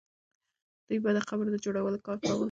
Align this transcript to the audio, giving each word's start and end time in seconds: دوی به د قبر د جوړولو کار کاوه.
دوی 0.87 0.99
به 1.03 1.11
د 1.15 1.19
قبر 1.29 1.45
د 1.51 1.55
جوړولو 1.65 2.03
کار 2.05 2.17
کاوه. 2.23 2.39